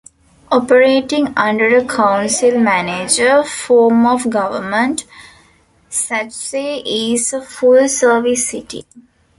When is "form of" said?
3.43-4.27